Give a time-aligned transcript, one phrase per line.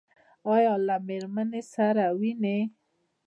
[0.53, 2.59] ایا له میرمنې سره وینئ؟